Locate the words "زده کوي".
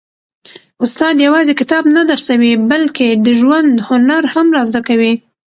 4.69-5.13